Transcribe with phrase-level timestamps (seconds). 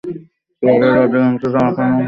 [0.63, 1.99] চেহারার অর্ধেকাংশে তখনও চামড়া ছিল।